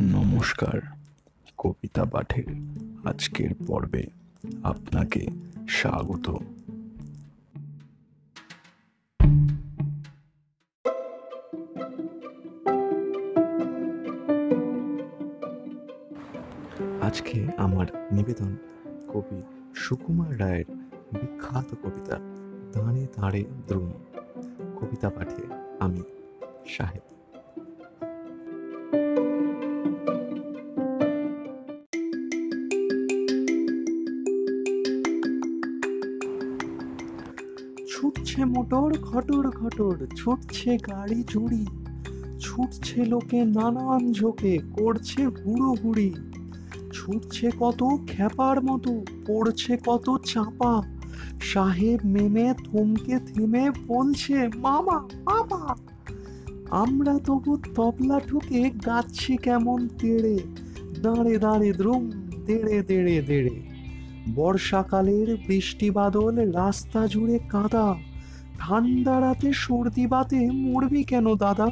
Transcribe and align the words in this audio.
নমস্কার, 0.00 0.80
কবিতা 1.58 2.04
পাঠের 2.04 2.44
আজকের 3.04 3.50
পর্বে 3.66 4.06
আপনাকে 4.62 5.26
স্বাগত। 5.68 6.34
আজকে 17.02 17.46
আমার 17.56 17.86
নিবেদন 18.12 18.56
কবি 19.08 19.42
সুকুমার 19.74 20.40
রায়ের 20.40 20.64
বিখ্যাত 21.12 21.74
কবিতা 21.82 22.18
দাঁড়ে 22.72 23.06
দাঁড়ে 23.16 23.44
দ্রুম 23.68 23.92
কবিতা 24.80 25.10
পাঠে 25.10 25.42
আমি 25.80 26.02
সাহেব। 26.68 27.15
ছুটছে 37.96 38.44
মোটর 38.44 38.90
খটর 39.02 39.44
খটর 39.50 40.06
ছুটছে 40.16 40.78
গাড়ি 40.88 41.22
চুড়ি 41.22 41.64
ছুটছে 42.38 43.04
লোকে 43.04 43.44
নানান 43.44 44.12
ঝোঁকে 44.12 44.58
করছে 44.58 45.26
হুড়ো 45.36 45.70
হুড়ি 45.84 46.10
ছুটছে 46.92 47.50
কত 47.60 47.80
খ্যাপার 48.06 48.56
মতো, 48.64 49.04
পড়ছে 49.26 49.76
কত 49.86 50.06
চাপা, 50.24 50.82
সাহেব 51.40 52.00
মেমে 52.04 52.54
থমকে 52.54 53.16
থেমে 53.18 53.70
বলছে, 53.86 54.48
মামা 54.56 54.98
বাবা 55.24 55.76
আমরা 56.70 57.18
তবু 57.26 57.52
তবলা 57.74 58.20
ঠুকে 58.20 58.70
গাচ্ছি 58.86 59.36
কেমন 59.36 59.88
তেড়ে, 59.98 60.36
দাঁড়ে 61.02 61.38
দাঁড়ে, 61.38 61.72
দ্রুম, 61.72 62.10
দেড়ে 62.46 62.82
দেড়ে 62.82 63.22
দেড়ে। 63.22 63.75
বর্ষাকালের 64.34 65.36
বৃষ্টি 65.46 65.90
বাদল 65.90 66.52
রাস্তা 66.52 67.06
জুড়ে 67.06 67.38
কাদা। 67.38 67.94
ঠান্ডা 68.58 69.20
রাতে 69.20 69.52
সর্দি 69.52 70.06
বাতে 70.06 70.50
মরবি 70.50 71.04
কেন 71.04 71.34
দাদা? 71.34 71.66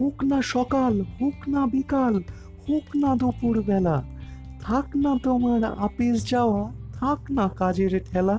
হোক 0.00 0.24
না 0.24 0.42
সকাল, 0.42 1.00
হোক 1.00 1.48
না 1.48 1.66
বিকাল, 1.66 2.22
হোক 2.68 2.96
না 2.96 3.16
দুপুর 3.16 3.62
বেলা 3.62 4.04
থাক 4.60 4.96
না 4.96 5.18
তোমার 5.22 5.64
আপিস 5.64 6.30
যাওয়া, 6.30 6.72
থাক 6.92 7.30
না 7.30 7.48
কাজের 7.48 8.04
ঠেলা। 8.12 8.38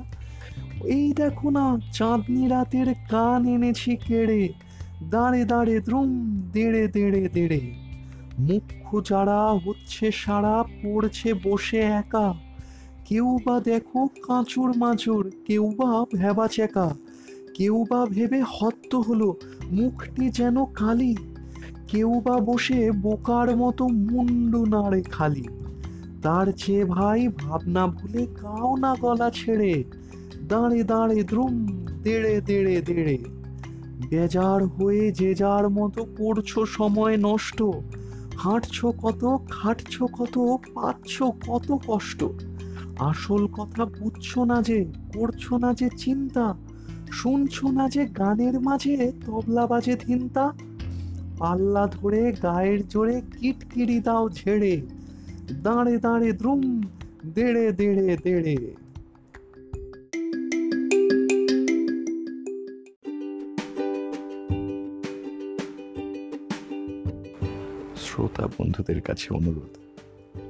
এই 0.84 1.14
দেখো 1.14 1.50
না, 1.50 1.80
চাঁদনি 1.94 2.48
রাতের 2.48 2.94
কান 3.10 3.46
এনেছি 3.46 3.96
কেড়ে। 3.96 4.50
দাঁড়ে 5.10 5.46
দাঁড়ে, 5.46 5.80
দ্রুম, 5.80 6.42
দেড়ে 6.54 6.88
দেড়ে 6.88 7.30
দেড়ে। 7.30 7.74
মুখ্য 8.40 9.02
যারা 9.10 9.52
হচ্ছে 9.52 10.12
সারা, 10.12 10.64
পড়ছে 10.64 11.34
বসে 11.34 11.80
একা। 11.80 12.47
কেউ 13.08 13.38
বা 13.46 13.60
দেখো 13.60 14.08
কাঁচুর 14.22 14.78
মাচুর 14.78 15.32
কেউ 15.46 15.74
বা 15.78 16.06
ভেবা 16.14 16.48
চেকা। 16.48 16.96
কেউ 17.54 17.86
বা 17.90 18.06
ভেবে 18.06 18.44
হত্ত 18.48 18.96
হলো, 18.96 19.36
মুখটি 19.72 20.30
যেন 20.30 20.66
কালি। 20.66 21.16
কেউ 21.88 22.22
বা 22.26 22.40
বসে 22.40 22.92
বোকার 22.92 23.58
মতো 23.58 23.88
মুন্ডু 23.88 24.66
নাড়ে 24.66 25.02
খালি। 25.02 25.46
তার 26.22 26.52
চেয়ে 26.58 26.86
ভাই 26.86 27.28
ভাবনা 27.28 27.88
ভুলে 27.88 28.26
কাও 28.26 28.76
না 28.76 28.96
গলা 28.96 29.30
ছেড়ে। 29.30 29.84
দাঁড়ে 30.48 30.84
দাঁড়ে 30.84 31.24
দ্রুম, 31.24 31.86
দেড়ে 32.04 32.42
দেড়ে 32.42 32.82
দেড়ে। 32.82 33.18
বেজার 34.10 34.66
হয়ে 34.66 35.12
যে 35.12 35.36
যার 35.36 35.70
মতো 35.70 36.06
করছ 36.18 36.60
সময় 36.60 37.18
নষ্ট। 37.18 37.64
হাঁটছো 38.38 38.92
কত, 38.92 39.38
খাটছো 39.50 40.08
কত, 40.08 40.40
পাচ্ছ 40.74 41.24
কত 41.24 41.78
কষ্ট। 41.88 42.24
আসল 43.00 43.48
কথা 43.48 43.86
বুঝছ 43.86 44.38
না 44.38 44.62
যে, 44.62 44.86
করছ 45.14 45.54
না 45.54 45.74
যে 45.74 45.90
চিন্তা, 45.98 46.58
শুনছো 47.12 47.72
না 47.72 47.90
যে 47.90 48.06
গানের 48.06 48.60
মাঝে 48.60 49.12
তবলা 49.26 49.68
বাজে 49.68 49.96
ধিনতা? 49.96 50.54
পাল্লা 51.38 51.88
ধরে 51.88 52.32
গায়ের 52.44 52.88
জোরে 52.88 53.22
কিটকিরি 53.40 54.00
দাও 54.00 54.30
ঝেড়ে 54.30 54.82
দাঁড়ে 55.64 55.98
দাঁড়ে 55.98 56.32
দ্রুম, 56.32 56.82
দেড়ে 57.34 57.72
দেড়ে 57.72 58.18
দেড়ে। 58.24 58.76
শ্রোতা 67.96 68.48
বন্ধুদের 68.58 69.02
কাছে 69.02 69.34
অনুরোধ। 69.34 69.87